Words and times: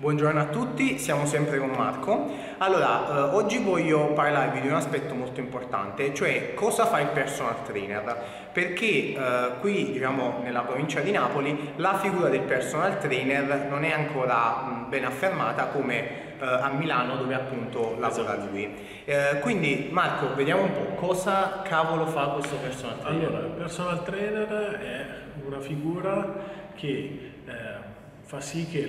Buongiorno 0.00 0.40
a 0.40 0.44
tutti, 0.44 0.96
siamo 0.96 1.26
sempre 1.26 1.58
con 1.58 1.70
Marco. 1.70 2.30
Allora, 2.58 3.08
eh, 3.08 3.34
oggi 3.34 3.58
voglio 3.58 4.12
parlarvi 4.12 4.60
di 4.60 4.68
un 4.68 4.74
aspetto 4.74 5.12
molto 5.12 5.40
importante, 5.40 6.14
cioè 6.14 6.54
cosa 6.54 6.86
fa 6.86 7.00
il 7.00 7.08
personal 7.08 7.64
trainer. 7.64 8.16
Perché 8.52 8.86
eh, 8.86 9.16
qui, 9.58 9.90
diciamo, 9.90 10.38
nella 10.44 10.60
provincia 10.60 11.00
di 11.00 11.10
Napoli, 11.10 11.72
la 11.78 11.98
figura 11.98 12.28
del 12.28 12.42
personal 12.42 13.00
trainer 13.00 13.66
non 13.68 13.82
è 13.82 13.90
ancora 13.90 14.62
mh, 14.62 14.88
ben 14.88 15.04
affermata 15.04 15.64
come 15.64 16.38
eh, 16.38 16.46
a 16.46 16.68
Milano 16.68 17.16
dove 17.16 17.34
appunto 17.34 17.96
lavora 17.98 18.34
Esatto. 18.34 18.50
lui. 18.52 18.72
Eh, 19.04 19.40
quindi 19.40 19.88
Marco, 19.90 20.32
vediamo 20.36 20.62
un 20.62 20.72
po' 20.74 21.06
cosa 21.06 21.62
cavolo 21.64 22.06
fa 22.06 22.26
questo 22.26 22.54
personal 22.54 23.00
trainer. 23.00 23.26
Allora, 23.26 23.46
il 23.46 23.52
personal 23.52 24.04
trainer 24.04 24.78
è 24.78 25.06
una 25.44 25.58
figura 25.58 26.34
che 26.76 27.32
eh, 27.44 27.77
fa 28.28 28.42
sì 28.42 28.66
che 28.70 28.84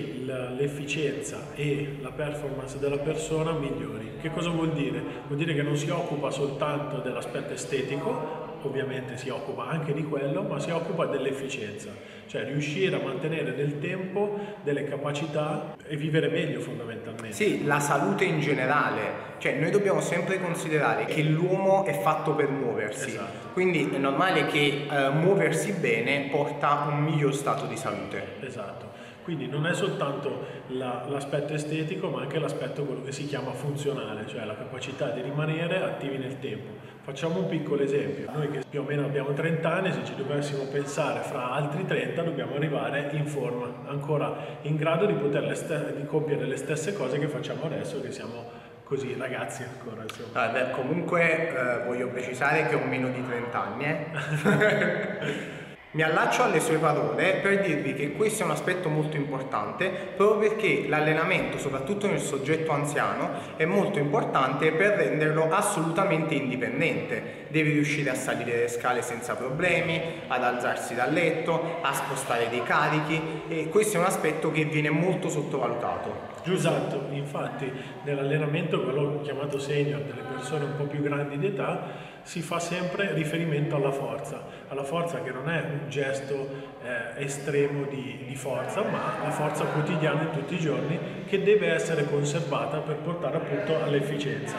l'efficienza 0.54 1.46
e 1.54 1.96
la 2.02 2.10
performance 2.10 2.78
della 2.78 2.98
persona 2.98 3.52
migliori. 3.52 4.18
Che 4.20 4.30
cosa 4.30 4.50
vuol 4.50 4.74
dire? 4.74 5.02
Vuol 5.28 5.38
dire 5.38 5.54
che 5.54 5.62
non 5.62 5.78
si 5.78 5.88
occupa 5.88 6.30
soltanto 6.30 6.98
dell'aspetto 6.98 7.54
estetico, 7.54 8.58
ovviamente 8.64 9.16
si 9.16 9.30
occupa 9.30 9.66
anche 9.66 9.94
di 9.94 10.02
quello, 10.04 10.42
ma 10.42 10.60
si 10.60 10.68
occupa 10.70 11.06
dell'efficienza, 11.06 11.88
cioè 12.26 12.44
riuscire 12.44 12.94
a 12.96 13.00
mantenere 13.02 13.52
nel 13.52 13.78
tempo 13.78 14.38
delle 14.62 14.84
capacità 14.84 15.74
e 15.86 15.96
vivere 15.96 16.28
meglio 16.28 16.60
fondamentalmente. 16.60 17.32
Sì, 17.34 17.64
la 17.64 17.80
salute 17.80 18.24
in 18.24 18.40
generale, 18.40 19.38
cioè 19.38 19.54
noi 19.58 19.70
dobbiamo 19.70 20.02
sempre 20.02 20.38
considerare 20.38 21.06
che 21.06 21.22
l'uomo 21.22 21.86
è 21.86 21.98
fatto 21.98 22.32
per 22.32 22.50
muoversi, 22.50 23.08
Esatto. 23.08 23.52
quindi 23.54 23.88
è 23.90 23.96
normale 23.96 24.44
che 24.48 24.86
eh, 24.86 25.08
muoversi 25.08 25.72
bene 25.72 26.28
porta 26.30 26.82
a 26.82 26.88
un 26.88 27.04
miglior 27.04 27.34
stato 27.34 27.64
di 27.64 27.78
salute. 27.78 28.22
Esatto, 28.40 28.88
quindi 29.22 29.46
non 29.48 29.66
è 29.66 29.74
soltanto 29.74 30.46
la- 30.68 31.04
l'aspetto 31.08 31.52
estetico 31.52 32.08
ma 32.08 32.22
anche 32.22 32.38
l'aspetto 32.38 32.84
quello 32.84 33.02
che 33.02 33.12
si 33.12 33.26
chiama 33.26 33.52
funzionale, 33.52 34.26
cioè 34.26 34.44
la 34.44 34.56
capacità 34.56 35.10
di 35.10 35.20
rimanere 35.22 35.82
attivi 35.82 36.16
nel 36.18 36.38
tempo. 36.38 36.88
Facciamo 37.02 37.38
un 37.40 37.48
piccolo 37.48 37.82
esempio, 37.82 38.30
noi 38.32 38.50
che 38.50 38.60
più 38.68 38.80
o 38.80 38.84
meno 38.84 39.04
abbiamo 39.04 39.32
30 39.32 39.72
anni, 39.72 39.92
se 39.92 40.04
ci 40.04 40.14
dovessimo 40.14 40.64
pensare 40.64 41.20
fra 41.20 41.50
altri 41.52 41.84
30 41.86 42.22
dobbiamo 42.22 42.54
arrivare 42.54 43.08
in 43.12 43.26
forma, 43.26 43.66
ancora 43.86 44.36
in 44.62 44.76
grado 44.76 45.06
di 45.06 45.14
poter 45.14 45.48
di 45.96 46.04
compiere 46.06 46.44
le 46.46 46.56
stesse 46.56 46.92
cose 46.92 47.18
che 47.18 47.26
facciamo 47.26 47.64
adesso 47.64 48.00
che 48.00 48.12
siamo 48.12 48.68
così 48.84 49.14
ragazzi 49.18 49.62
ancora 49.62 50.02
insomma. 50.02 50.42
Ah, 50.42 50.48
beh, 50.48 50.70
comunque 50.70 51.48
eh, 51.48 51.84
voglio 51.86 52.08
precisare 52.08 52.66
che 52.66 52.74
ho 52.74 52.84
meno 52.84 53.08
di 53.08 53.24
30 53.24 53.62
anni. 53.62 53.84
eh. 53.84 55.58
Mi 55.92 56.02
allaccio 56.02 56.44
alle 56.44 56.60
sue 56.60 56.76
parole 56.76 57.40
per 57.42 57.62
dirvi 57.62 57.94
che 57.94 58.12
questo 58.12 58.44
è 58.44 58.46
un 58.46 58.52
aspetto 58.52 58.88
molto 58.88 59.16
importante 59.16 59.88
proprio 60.14 60.50
perché 60.50 60.84
l'allenamento, 60.86 61.58
soprattutto 61.58 62.06
nel 62.06 62.20
soggetto 62.20 62.70
anziano, 62.70 63.56
è 63.56 63.64
molto 63.64 63.98
importante 63.98 64.70
per 64.70 64.90
renderlo 64.92 65.50
assolutamente 65.50 66.34
indipendente. 66.34 67.46
Deve 67.48 67.70
riuscire 67.70 68.10
a 68.10 68.14
salire 68.14 68.56
le 68.56 68.68
scale 68.68 69.02
senza 69.02 69.34
problemi, 69.34 70.00
ad 70.28 70.44
alzarsi 70.44 70.94
dal 70.94 71.12
letto, 71.12 71.80
a 71.80 71.92
spostare 71.92 72.48
dei 72.50 72.62
carichi 72.62 73.20
e 73.48 73.68
questo 73.68 73.96
è 73.96 73.98
un 73.98 74.06
aspetto 74.06 74.52
che 74.52 74.66
viene 74.66 74.90
molto 74.90 75.28
sottovalutato. 75.28 76.28
Esatto, 76.44 77.06
infatti 77.10 77.70
nell'allenamento, 78.04 78.80
quello 78.82 79.20
chiamato 79.22 79.58
senior 79.58 80.02
delle 80.02 80.22
persone 80.22 80.66
un 80.66 80.76
po' 80.76 80.84
più 80.84 81.02
grandi 81.02 81.36
d'età, 81.36 82.08
si 82.22 82.40
fa 82.42 82.58
sempre 82.58 83.12
riferimento 83.14 83.76
alla 83.76 83.90
forza, 83.90 84.42
alla 84.68 84.84
forza 84.84 85.20
che 85.22 85.30
non 85.30 85.48
è 85.48 85.62
un 85.62 85.88
gesto 85.88 86.48
eh, 86.82 87.22
estremo 87.24 87.84
di, 87.84 88.24
di 88.26 88.36
forza, 88.36 88.82
ma 88.82 89.16
la 89.22 89.30
forza 89.30 89.64
quotidiana 89.64 90.24
di 90.24 90.38
tutti 90.38 90.54
i 90.54 90.58
giorni 90.58 90.98
che 91.26 91.42
deve 91.42 91.72
essere 91.72 92.04
conservata 92.04 92.78
per 92.78 92.96
portare 92.96 93.36
appunto 93.36 93.82
all'efficienza. 93.82 94.56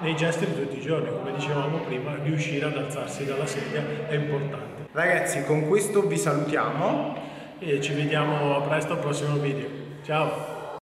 Nei 0.00 0.14
gesti 0.14 0.44
di 0.44 0.54
tutti 0.54 0.78
i 0.78 0.82
giorni, 0.82 1.08
come 1.08 1.32
dicevamo 1.32 1.78
prima, 1.78 2.16
riuscire 2.22 2.66
ad 2.66 2.76
alzarsi 2.76 3.24
dalla 3.24 3.46
sedia 3.46 3.82
è 4.08 4.14
importante. 4.14 4.88
Ragazzi, 4.92 5.44
con 5.44 5.66
questo 5.66 6.06
vi 6.06 6.16
salutiamo. 6.16 7.24
E 7.58 7.80
ci 7.80 7.94
vediamo 7.94 8.60
presto 8.62 8.92
al 8.92 8.98
prossimo 8.98 9.36
video. 9.36 9.66
Ciao! 10.04 10.55